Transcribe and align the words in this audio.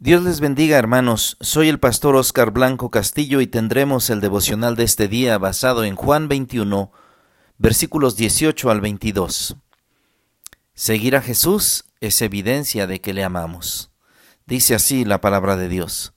Dios 0.00 0.22
les 0.22 0.38
bendiga 0.38 0.78
hermanos, 0.78 1.36
soy 1.40 1.68
el 1.68 1.80
pastor 1.80 2.14
Oscar 2.14 2.52
Blanco 2.52 2.88
Castillo 2.88 3.40
y 3.40 3.48
tendremos 3.48 4.10
el 4.10 4.20
devocional 4.20 4.76
de 4.76 4.84
este 4.84 5.08
día 5.08 5.36
basado 5.38 5.82
en 5.82 5.96
Juan 5.96 6.28
21, 6.28 6.92
versículos 7.58 8.14
18 8.14 8.70
al 8.70 8.80
22. 8.80 9.56
Seguir 10.72 11.16
a 11.16 11.20
Jesús 11.20 11.86
es 11.98 12.22
evidencia 12.22 12.86
de 12.86 13.00
que 13.00 13.12
le 13.12 13.24
amamos. 13.24 13.90
Dice 14.46 14.76
así 14.76 15.04
la 15.04 15.20
palabra 15.20 15.56
de 15.56 15.68
Dios. 15.68 16.12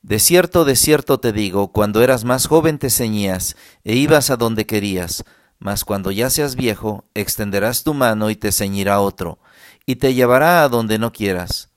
De 0.00 0.18
cierto, 0.18 0.64
de 0.64 0.74
cierto 0.74 1.20
te 1.20 1.34
digo, 1.34 1.72
cuando 1.72 2.02
eras 2.02 2.24
más 2.24 2.46
joven 2.46 2.78
te 2.78 2.88
ceñías 2.88 3.54
e 3.84 3.96
ibas 3.96 4.30
a 4.30 4.38
donde 4.38 4.64
querías, 4.64 5.24
mas 5.58 5.84
cuando 5.84 6.10
ya 6.10 6.30
seas 6.30 6.56
viejo, 6.56 7.04
extenderás 7.12 7.84
tu 7.84 7.92
mano 7.92 8.30
y 8.30 8.36
te 8.36 8.50
ceñirá 8.50 8.98
otro, 8.98 9.38
y 9.84 9.96
te 9.96 10.14
llevará 10.14 10.62
a 10.62 10.70
donde 10.70 10.98
no 10.98 11.12
quieras 11.12 11.69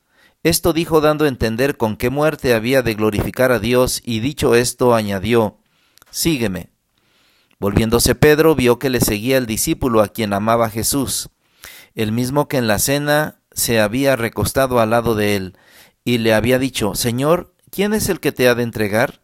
esto 0.43 0.73
dijo 0.73 0.99
dando 0.99 1.23
a 1.23 1.29
entender 1.29 1.77
con 1.77 1.95
qué 1.95 2.09
muerte 2.09 2.53
había 2.53 2.81
de 2.81 2.95
glorificar 2.95 3.53
a 3.53 3.59
Dios, 3.59 4.01
y 4.03 4.19
dicho 4.19 4.55
esto 4.55 4.93
añadió, 4.93 5.57
Sígueme. 6.11 6.69
Volviéndose 7.59 8.13
Pedro 8.13 8.53
vio 8.53 8.77
que 8.77 8.89
le 8.89 8.99
seguía 8.99 9.37
el 9.37 9.45
discípulo 9.45 10.01
a 10.01 10.09
quien 10.09 10.33
amaba 10.33 10.69
Jesús, 10.69 11.29
el 11.95 12.11
mismo 12.11 12.49
que 12.49 12.57
en 12.57 12.67
la 12.67 12.77
cena 12.77 13.39
se 13.53 13.79
había 13.79 14.17
recostado 14.17 14.81
al 14.81 14.89
lado 14.89 15.15
de 15.15 15.37
él, 15.37 15.57
y 16.03 16.17
le 16.17 16.33
había 16.33 16.59
dicho, 16.59 16.93
Señor, 16.93 17.53
¿quién 17.71 17.93
es 17.93 18.09
el 18.09 18.19
que 18.19 18.33
te 18.33 18.49
ha 18.49 18.55
de 18.55 18.63
entregar? 18.63 19.21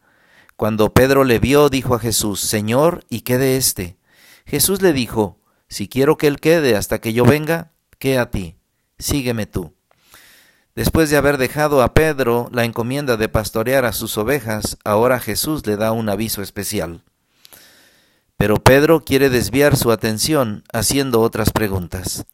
Cuando 0.56 0.94
Pedro 0.94 1.24
le 1.24 1.38
vio, 1.38 1.68
dijo 1.68 1.94
a 1.94 1.98
Jesús, 1.98 2.40
Señor, 2.40 3.04
¿y 3.10 3.20
qué 3.20 3.36
de 3.36 3.58
éste? 3.58 3.98
Jesús 4.46 4.80
le 4.80 4.92
dijo, 4.94 5.38
Si 5.68 5.88
quiero 5.88 6.16
que 6.16 6.26
él 6.26 6.40
quede 6.40 6.76
hasta 6.76 7.00
que 7.00 7.12
yo 7.12 7.24
venga, 7.24 7.72
¿qué 7.98 8.18
a 8.18 8.30
ti? 8.30 8.56
Sígueme 8.98 9.46
tú. 9.46 9.74
Después 10.80 11.10
de 11.10 11.18
haber 11.18 11.36
dejado 11.36 11.82
a 11.82 11.92
Pedro 11.92 12.48
la 12.52 12.64
encomienda 12.64 13.18
de 13.18 13.28
pastorear 13.28 13.84
a 13.84 13.92
sus 13.92 14.16
ovejas, 14.16 14.78
ahora 14.82 15.20
Jesús 15.20 15.66
le 15.66 15.76
da 15.76 15.92
un 15.92 16.08
aviso 16.08 16.40
especial. 16.40 17.04
Pero 18.38 18.56
Pedro 18.56 19.04
quiere 19.04 19.28
desviar 19.28 19.76
su 19.76 19.92
atención 19.92 20.64
haciendo 20.72 21.20
otras 21.20 21.50
preguntas. 21.52 22.24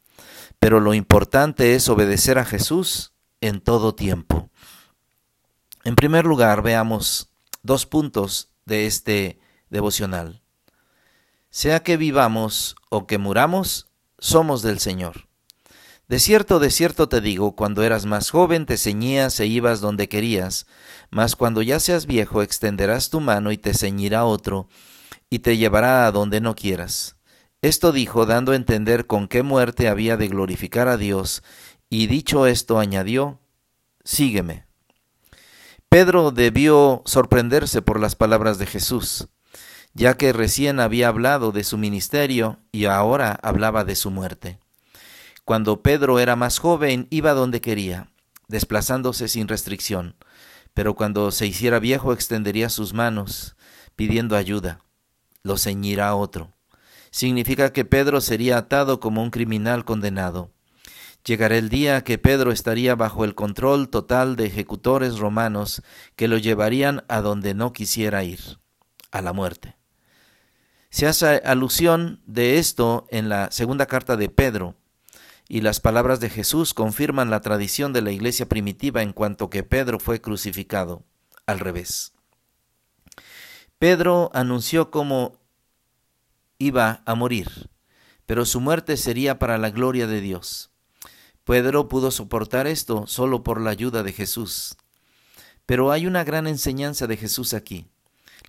Pero 0.60 0.78
lo 0.78 0.94
importante 0.94 1.74
es 1.74 1.88
obedecer 1.88 2.38
a 2.38 2.44
Jesús 2.44 3.12
en 3.40 3.60
todo 3.60 3.96
tiempo. 3.96 4.48
En 5.82 5.96
primer 5.96 6.24
lugar, 6.24 6.62
veamos 6.62 7.30
dos 7.64 7.84
puntos 7.84 8.50
de 8.64 8.86
este 8.86 9.40
devocional. 9.70 10.40
Sea 11.50 11.82
que 11.82 11.96
vivamos 11.96 12.76
o 12.90 13.08
que 13.08 13.18
muramos, 13.18 13.88
somos 14.20 14.62
del 14.62 14.78
Señor. 14.78 15.25
De 16.08 16.20
cierto, 16.20 16.60
de 16.60 16.70
cierto 16.70 17.08
te 17.08 17.20
digo, 17.20 17.56
cuando 17.56 17.82
eras 17.82 18.06
más 18.06 18.30
joven 18.30 18.64
te 18.64 18.76
ceñías 18.76 19.40
e 19.40 19.46
ibas 19.46 19.80
donde 19.80 20.08
querías, 20.08 20.66
mas 21.10 21.34
cuando 21.34 21.62
ya 21.62 21.80
seas 21.80 22.06
viejo 22.06 22.42
extenderás 22.42 23.10
tu 23.10 23.20
mano 23.20 23.50
y 23.50 23.58
te 23.58 23.74
ceñirá 23.74 24.24
otro, 24.24 24.68
y 25.30 25.40
te 25.40 25.56
llevará 25.56 26.06
a 26.06 26.12
donde 26.12 26.40
no 26.40 26.54
quieras. 26.54 27.16
Esto 27.60 27.90
dijo, 27.90 28.24
dando 28.24 28.52
a 28.52 28.56
entender 28.56 29.06
con 29.06 29.26
qué 29.26 29.42
muerte 29.42 29.88
había 29.88 30.16
de 30.16 30.28
glorificar 30.28 30.86
a 30.86 30.96
Dios, 30.96 31.42
y 31.90 32.06
dicho 32.06 32.46
esto 32.46 32.78
añadió, 32.78 33.40
Sígueme. 34.04 34.66
Pedro 35.88 36.30
debió 36.30 37.02
sorprenderse 37.04 37.82
por 37.82 37.98
las 37.98 38.14
palabras 38.14 38.58
de 38.58 38.66
Jesús, 38.66 39.26
ya 39.92 40.16
que 40.16 40.32
recién 40.32 40.78
había 40.78 41.08
hablado 41.08 41.50
de 41.50 41.64
su 41.64 41.78
ministerio 41.78 42.60
y 42.70 42.84
ahora 42.84 43.36
hablaba 43.42 43.84
de 43.84 43.96
su 43.96 44.12
muerte. 44.12 44.60
Cuando 45.46 45.80
Pedro 45.80 46.18
era 46.18 46.34
más 46.34 46.58
joven, 46.58 47.06
iba 47.08 47.32
donde 47.32 47.60
quería, 47.60 48.10
desplazándose 48.48 49.28
sin 49.28 49.46
restricción, 49.46 50.16
pero 50.74 50.96
cuando 50.96 51.30
se 51.30 51.46
hiciera 51.46 51.78
viejo 51.78 52.12
extendería 52.12 52.68
sus 52.68 52.94
manos, 52.94 53.54
pidiendo 53.94 54.34
ayuda. 54.34 54.80
Lo 55.44 55.56
ceñirá 55.56 56.16
otro. 56.16 56.52
Significa 57.12 57.72
que 57.72 57.84
Pedro 57.84 58.20
sería 58.20 58.58
atado 58.58 58.98
como 58.98 59.22
un 59.22 59.30
criminal 59.30 59.84
condenado. 59.84 60.50
Llegará 61.24 61.56
el 61.56 61.68
día 61.68 62.02
que 62.02 62.18
Pedro 62.18 62.50
estaría 62.50 62.96
bajo 62.96 63.24
el 63.24 63.36
control 63.36 63.88
total 63.88 64.34
de 64.34 64.46
ejecutores 64.46 65.18
romanos 65.18 65.80
que 66.16 66.26
lo 66.26 66.38
llevarían 66.38 67.04
a 67.06 67.20
donde 67.20 67.54
no 67.54 67.72
quisiera 67.72 68.24
ir, 68.24 68.58
a 69.12 69.22
la 69.22 69.32
muerte. 69.32 69.76
Se 70.90 71.06
hace 71.06 71.40
alusión 71.44 72.20
de 72.26 72.58
esto 72.58 73.06
en 73.10 73.28
la 73.28 73.52
segunda 73.52 73.86
carta 73.86 74.16
de 74.16 74.28
Pedro, 74.28 74.74
y 75.48 75.60
las 75.60 75.80
palabras 75.80 76.20
de 76.20 76.30
Jesús 76.30 76.74
confirman 76.74 77.30
la 77.30 77.40
tradición 77.40 77.92
de 77.92 78.02
la 78.02 78.10
iglesia 78.10 78.48
primitiva 78.48 79.02
en 79.02 79.12
cuanto 79.12 79.50
que 79.50 79.62
Pedro 79.62 80.00
fue 80.00 80.20
crucificado 80.20 81.04
al 81.46 81.60
revés. 81.60 82.12
Pedro 83.78 84.30
anunció 84.34 84.90
cómo 84.90 85.38
iba 86.58 87.02
a 87.04 87.14
morir, 87.14 87.70
pero 88.24 88.44
su 88.44 88.60
muerte 88.60 88.96
sería 88.96 89.38
para 89.38 89.58
la 89.58 89.70
gloria 89.70 90.06
de 90.06 90.20
Dios. 90.20 90.70
Pedro 91.44 91.86
pudo 91.86 92.10
soportar 92.10 92.66
esto 92.66 93.06
solo 93.06 93.44
por 93.44 93.60
la 93.60 93.70
ayuda 93.70 94.02
de 94.02 94.12
Jesús. 94.12 94.76
Pero 95.64 95.92
hay 95.92 96.06
una 96.06 96.24
gran 96.24 96.46
enseñanza 96.46 97.06
de 97.06 97.16
Jesús 97.16 97.54
aquí. 97.54 97.86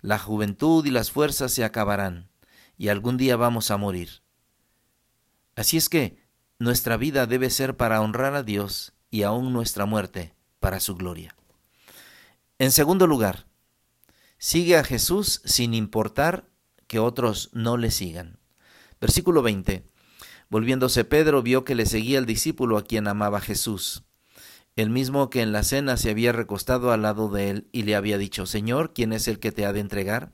La 0.00 0.18
juventud 0.18 0.84
y 0.84 0.90
las 0.90 1.10
fuerzas 1.10 1.52
se 1.52 1.64
acabarán, 1.64 2.28
y 2.76 2.88
algún 2.88 3.16
día 3.16 3.36
vamos 3.36 3.70
a 3.70 3.76
morir. 3.76 4.22
Así 5.54 5.76
es 5.76 5.88
que 5.88 6.27
nuestra 6.58 6.96
vida 6.96 7.26
debe 7.26 7.50
ser 7.50 7.76
para 7.76 8.00
honrar 8.00 8.34
a 8.34 8.42
Dios 8.42 8.92
y 9.10 9.22
aún 9.22 9.52
nuestra 9.52 9.86
muerte 9.86 10.34
para 10.60 10.80
su 10.80 10.96
gloria. 10.96 11.34
En 12.58 12.72
segundo 12.72 13.06
lugar, 13.06 13.46
sigue 14.38 14.76
a 14.76 14.84
Jesús 14.84 15.40
sin 15.44 15.74
importar 15.74 16.48
que 16.86 16.98
otros 16.98 17.50
no 17.52 17.76
le 17.76 17.90
sigan. 17.90 18.38
Versículo 19.00 19.42
20. 19.42 19.84
Volviéndose 20.50 21.04
Pedro 21.04 21.42
vio 21.42 21.64
que 21.64 21.74
le 21.74 21.86
seguía 21.86 22.18
el 22.18 22.26
discípulo 22.26 22.78
a 22.78 22.84
quien 22.84 23.06
amaba 23.06 23.40
Jesús, 23.40 24.02
el 24.76 24.90
mismo 24.90 25.28
que 25.28 25.42
en 25.42 25.52
la 25.52 25.62
cena 25.62 25.96
se 25.96 26.10
había 26.10 26.32
recostado 26.32 26.90
al 26.92 27.02
lado 27.02 27.28
de 27.28 27.50
él 27.50 27.68
y 27.72 27.82
le 27.82 27.94
había 27.94 28.16
dicho, 28.16 28.46
Señor, 28.46 28.94
¿quién 28.94 29.12
es 29.12 29.28
el 29.28 29.38
que 29.38 29.52
te 29.52 29.66
ha 29.66 29.72
de 29.72 29.80
entregar? 29.80 30.32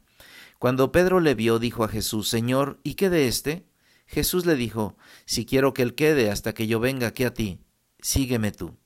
Cuando 0.59 0.93
Pedro 0.93 1.21
le 1.21 1.35
vio, 1.35 1.59
dijo 1.59 1.83
a 1.83 1.89
Jesús, 1.89 2.29
Señor, 2.29 2.79
¿y 2.85 2.95
qué 2.95 3.11
de 3.11 3.27
éste? 3.27 3.67
Jesús 4.07 4.47
le 4.47 4.57
dijo, 4.57 4.97
Si 5.27 5.47
quiero 5.47 5.75
que 5.75 5.83
él 5.83 5.95
quede 5.95 6.31
hasta 6.31 6.55
que 6.55 6.67
yo 6.67 6.81
venga 6.81 7.09
aquí 7.09 7.25
a 7.25 7.35
ti, 7.35 7.61
sígueme 8.01 8.53
tú. 8.53 8.77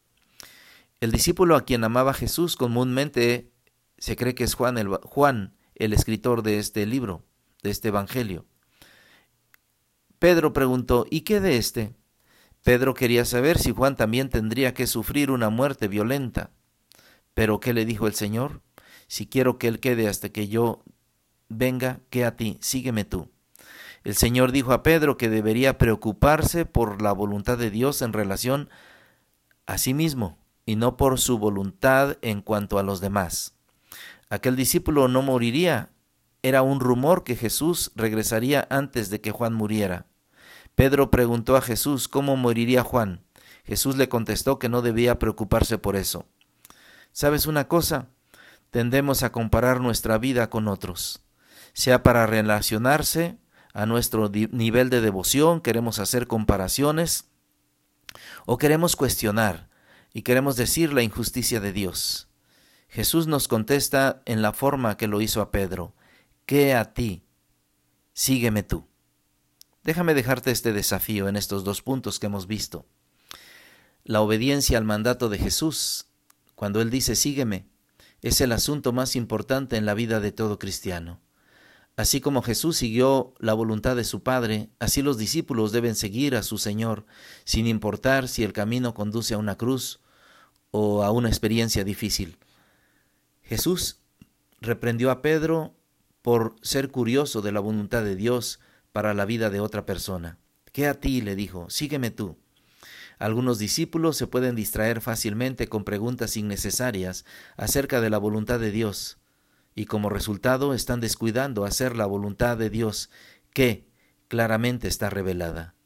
El 1.01 1.12
discípulo 1.12 1.56
a 1.56 1.65
quien 1.65 1.84
amaba 1.84 2.15
Jesús 2.15 2.56
comúnmente 2.56 3.53
se 3.99 4.17
cree 4.17 4.34
que 4.34 4.45
es 4.45 4.55
Juan 4.55 4.79
el, 4.79 4.89
Juan, 4.89 5.55
el 5.75 5.93
escritor 5.93 6.43
de 6.43 6.59
este 6.59 6.87
libro, 6.87 7.25
de 7.62 7.71
este 7.71 7.89
Evangelio. 7.89 8.47
Pedro 10.19 10.53
preguntó, 10.53 11.06
¿y 11.11 11.21
qué 11.21 11.41
de 11.41 11.56
este? 11.56 11.95
Pedro 12.65 12.95
quería 12.95 13.25
saber 13.25 13.59
si 13.59 13.73
Juan 13.73 13.97
también 13.97 14.29
tendría 14.29 14.75
que 14.75 14.87
sufrir 14.87 15.31
una 15.31 15.50
muerte 15.50 15.87
violenta. 15.87 16.50
Pero 17.35 17.61
¿qué 17.61 17.73
le 17.73 17.85
dijo 17.85 18.06
el 18.06 18.15
Señor? 18.15 18.62
Si 19.06 19.27
quiero 19.27 19.59
que 19.59 19.69
él 19.69 19.79
quede 19.79 20.09
hasta 20.09 20.31
que 20.31 20.49
yo 20.49 20.83
venga, 21.49 22.00
que 22.11 22.25
a 22.25 22.37
ti, 22.37 22.59
sígueme 22.61 23.05
tú. 23.05 23.31
El 24.04 24.14
Señor 24.16 24.53
dijo 24.53 24.72
a 24.72 24.82
Pedro 24.82 25.16
que 25.16 25.28
debería 25.28 25.78
preocuparse 25.78 26.64
por 26.64 27.03
la 27.03 27.12
voluntad 27.12 27.59
de 27.59 27.70
Dios 27.70 28.03
en 28.03 28.12
relación 28.12 28.69
a 29.66 29.78
sí 29.78 29.94
mismo 29.94 30.38
y 30.64 30.76
no 30.76 30.97
por 30.97 31.19
su 31.19 31.38
voluntad 31.38 32.16
en 32.22 32.42
cuanto 32.42 32.78
a 32.78 32.82
los 32.82 33.00
demás. 33.00 33.54
Aquel 34.31 34.56
discípulo 34.56 35.08
no 35.08 35.22
moriría. 35.22 35.91
Era 36.42 36.62
un 36.62 36.81
rumor 36.81 37.25
que 37.25 37.37
Jesús 37.37 37.91
regresaría 37.97 38.66
antes 38.70 39.10
de 39.10 39.20
que 39.20 39.32
Juan 39.32 39.54
muriera. 39.54 40.06
Pedro 40.75 41.10
preguntó 41.10 41.56
a 41.56 41.60
Jesús 41.60 42.06
cómo 42.06 42.37
moriría 42.37 42.84
Juan. 42.84 43.25
Jesús 43.64 43.97
le 43.97 44.08
contestó 44.08 44.58
que 44.58 44.69
no 44.69 44.81
debía 44.81 45.19
preocuparse 45.19 45.78
por 45.78 45.97
eso. 45.97 46.26
¿Sabes 47.12 47.46
una 47.46 47.67
cosa? 47.67 48.08
Tendemos 48.70 49.23
a 49.23 49.32
comparar 49.32 49.81
nuestra 49.81 50.19
vida 50.19 50.50
con 50.50 50.69
otros, 50.69 51.25
sea 51.73 52.02
para 52.02 52.26
relacionarse 52.26 53.38
a 53.78 53.86
nuestro 53.86 54.28
nivel 54.28 54.90
de 54.90 55.00
devoción, 55.00 55.60
queremos 55.60 56.00
hacer 56.00 56.26
comparaciones 56.26 57.28
o 58.44 58.58
queremos 58.58 58.96
cuestionar 58.96 59.69
y 60.12 60.22
queremos 60.22 60.56
decir 60.56 60.92
la 60.92 61.04
injusticia 61.04 61.60
de 61.60 61.72
Dios. 61.72 62.26
Jesús 62.88 63.28
nos 63.28 63.46
contesta 63.46 64.20
en 64.25 64.42
la 64.42 64.52
forma 64.52 64.96
que 64.96 65.06
lo 65.06 65.20
hizo 65.20 65.40
a 65.40 65.52
Pedro, 65.52 65.94
¿qué 66.44 66.75
a 66.75 66.92
ti? 66.92 67.22
Sígueme 68.14 68.64
tú. 68.64 68.88
Déjame 69.84 70.12
dejarte 70.12 70.50
este 70.50 70.72
desafío 70.72 71.28
en 71.28 71.36
estos 71.36 71.62
dos 71.62 71.80
puntos 71.80 72.19
que 72.19 72.26
hemos 72.26 72.48
visto. 72.48 72.84
La 74.02 74.22
obediencia 74.22 74.76
al 74.76 74.86
mandato 74.86 75.28
de 75.28 75.38
Jesús, 75.38 76.08
cuando 76.56 76.80
Él 76.80 76.90
dice 76.90 77.14
sígueme, 77.14 77.69
es 78.22 78.40
el 78.40 78.50
asunto 78.50 78.92
más 78.92 79.14
importante 79.14 79.76
en 79.76 79.86
la 79.86 79.94
vida 79.94 80.19
de 80.19 80.32
todo 80.32 80.58
cristiano. 80.58 81.20
Así 81.99 82.21
como 82.21 82.43
Jesús 82.43 82.77
siguió 82.77 83.35
la 83.41 83.55
voluntad 83.55 83.97
de 83.97 84.05
su 84.05 84.23
Padre, 84.23 84.71
así 84.79 85.03
los 85.03 85.19
discípulos 85.19 85.73
deben 85.73 85.97
seguir 85.97 86.37
a 86.37 86.45
su 86.45 86.56
Señor, 86.56 87.06
sin 87.43 87.67
importar 87.67 88.29
si 88.29 88.45
el 88.45 88.53
camino 88.53 88.95
conduce 88.95 89.35
a 89.35 89.39
una 89.39 89.59
cruz 89.59 89.99
o 90.71 91.03
a 91.03 91.11
una 91.11 91.29
experiencia 91.29 91.83
difícil. 91.83 92.39
Jesús 93.43 93.99
reprendió 94.61 95.11
a 95.11 95.23
Pedro 95.23 95.75
por 96.23 96.55
ser 96.62 96.93
curioso 96.93 97.43
de 97.43 97.50
la 97.50 97.59
voluntad 97.59 98.05
de 98.05 98.15
Dios 98.15 98.61
para 98.93 99.12
la 99.12 99.25
vida 99.25 99.50
de 99.50 99.59
otra 99.59 99.85
persona. 99.85 100.39
¿Qué 100.71 100.87
a 100.87 100.95
ti? 100.95 101.21
le 101.21 101.35
dijo, 101.35 101.69
sígueme 101.69 102.12
tú. 102.12 102.39
Algunos 103.19 103.59
discípulos 103.59 104.17
se 104.17 104.29
pueden 104.29 104.55
distraer 104.55 105.00
fácilmente 105.00 105.67
con 105.67 105.83
preguntas 105.83 106.37
innecesarias 106.37 107.25
acerca 107.56 108.00
de 108.00 108.11
la 108.11 108.19
voluntad 108.19 108.61
de 108.61 108.71
Dios, 108.71 109.18
y 109.78 109.86
como 109.86 110.10
resultado 110.10 110.75
están 110.75 110.98
descuidando 110.98 111.64
hacer 111.64 111.96
la 111.96 112.04
voluntad 112.04 112.56
de 112.56 112.69
Dios, 112.69 113.10
que 113.52 113.86
claramente 114.26 114.88
está 114.88 115.08
revelada. 115.08 115.76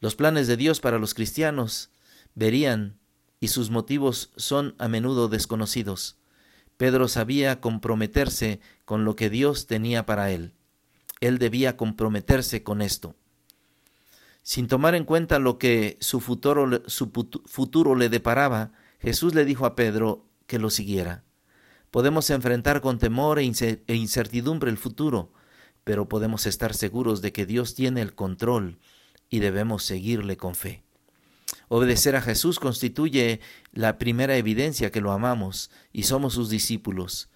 Los 0.00 0.16
planes 0.16 0.48
de 0.48 0.56
Dios 0.56 0.80
para 0.80 0.98
los 0.98 1.14
cristianos 1.14 1.90
verían 2.34 2.98
y 3.38 3.46
sus 3.46 3.70
motivos 3.70 4.32
son 4.34 4.74
a 4.78 4.88
menudo 4.88 5.28
desconocidos. 5.28 6.18
Pedro 6.76 7.06
sabía 7.06 7.60
comprometerse 7.60 8.58
con 8.84 9.04
lo 9.04 9.14
que 9.14 9.30
Dios 9.30 9.68
tenía 9.68 10.06
para 10.06 10.32
él. 10.32 10.52
Él 11.20 11.38
debía 11.38 11.76
comprometerse 11.76 12.64
con 12.64 12.82
esto. 12.82 13.14
Sin 14.42 14.66
tomar 14.66 14.96
en 14.96 15.04
cuenta 15.04 15.38
lo 15.38 15.56
que 15.56 15.98
su 16.00 16.18
futuro, 16.18 16.82
su 16.88 17.12
futuro 17.44 17.94
le 17.94 18.08
deparaba, 18.08 18.72
Jesús 18.98 19.36
le 19.36 19.44
dijo 19.44 19.66
a 19.66 19.76
Pedro 19.76 20.26
que 20.48 20.58
lo 20.58 20.68
siguiera. 20.68 21.22
Podemos 21.90 22.30
enfrentar 22.30 22.80
con 22.80 22.98
temor 22.98 23.38
e, 23.38 23.44
e 23.86 23.94
incertidumbre 23.94 24.70
el 24.70 24.78
futuro, 24.78 25.32
pero 25.84 26.08
podemos 26.08 26.46
estar 26.46 26.74
seguros 26.74 27.20
de 27.20 27.32
que 27.32 27.46
Dios 27.46 27.74
tiene 27.74 28.00
el 28.00 28.14
control 28.14 28.78
y 29.28 29.40
debemos 29.40 29.84
seguirle 29.84 30.36
con 30.36 30.54
fe. 30.54 30.84
Obedecer 31.68 32.16
a 32.16 32.22
Jesús 32.22 32.58
constituye 32.58 33.40
la 33.72 33.98
primera 33.98 34.36
evidencia 34.36 34.90
que 34.90 35.00
lo 35.00 35.12
amamos 35.12 35.70
y 35.92 36.04
somos 36.04 36.34
sus 36.34 36.48
discípulos. 36.48 37.28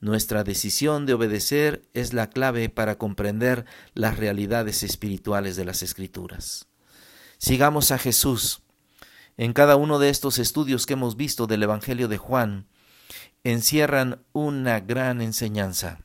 Nuestra 0.00 0.44
decisión 0.44 1.06
de 1.06 1.14
obedecer 1.14 1.88
es 1.94 2.12
la 2.12 2.28
clave 2.28 2.68
para 2.68 2.98
comprender 2.98 3.66
las 3.94 4.16
realidades 4.16 4.82
espirituales 4.82 5.56
de 5.56 5.64
las 5.64 5.82
Escrituras. 5.82 6.66
Sigamos 7.38 7.92
a 7.92 7.98
Jesús. 7.98 8.62
En 9.36 9.52
cada 9.52 9.76
uno 9.76 9.98
de 9.98 10.08
estos 10.08 10.38
estudios 10.38 10.86
que 10.86 10.94
hemos 10.94 11.16
visto 11.16 11.46
del 11.46 11.62
Evangelio 11.62 12.08
de 12.08 12.18
Juan, 12.18 12.66
encierran 13.44 14.24
una 14.32 14.80
gran 14.80 15.20
enseñanza. 15.20 16.04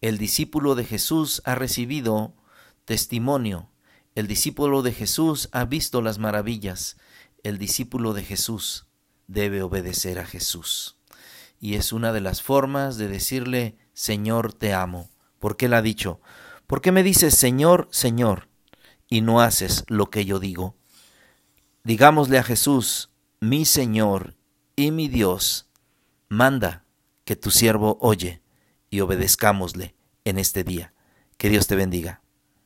El 0.00 0.18
discípulo 0.18 0.74
de 0.74 0.84
Jesús 0.84 1.42
ha 1.44 1.54
recibido 1.54 2.34
testimonio. 2.84 3.70
El 4.14 4.26
discípulo 4.26 4.82
de 4.82 4.92
Jesús 4.92 5.48
ha 5.52 5.64
visto 5.64 6.02
las 6.02 6.18
maravillas. 6.18 6.96
El 7.42 7.58
discípulo 7.58 8.12
de 8.12 8.24
Jesús 8.24 8.86
debe 9.26 9.62
obedecer 9.62 10.18
a 10.18 10.26
Jesús 10.26 10.96
y 11.62 11.76
es 11.76 11.92
una 11.92 12.12
de 12.12 12.20
las 12.20 12.42
formas 12.42 12.96
de 12.96 13.06
decirle, 13.06 13.78
Señor, 13.94 14.52
te 14.52 14.74
amo. 14.74 15.08
Porque 15.38 15.66
él 15.66 15.74
ha 15.74 15.80
dicho, 15.80 16.20
¿por 16.66 16.80
qué 16.80 16.90
me 16.90 17.04
dices 17.04 17.36
Señor, 17.36 17.86
Señor, 17.92 18.48
y 19.08 19.20
no 19.20 19.40
haces 19.40 19.84
lo 19.86 20.10
que 20.10 20.24
yo 20.24 20.40
digo? 20.40 20.76
Digámosle 21.84 22.38
a 22.38 22.42
Jesús, 22.42 23.10
mi 23.38 23.64
Señor 23.64 24.34
y 24.74 24.90
mi 24.90 25.06
Dios, 25.06 25.68
manda 26.32 26.86
que 27.24 27.36
tu 27.36 27.50
siervo 27.50 27.98
oye 28.00 28.42
y 28.88 29.00
obedezcámosle 29.00 29.94
en 30.24 30.38
este 30.38 30.64
día. 30.64 30.94
Que 31.36 31.50
Dios 31.50 31.66
te 31.66 31.76
bendiga. 31.76 32.21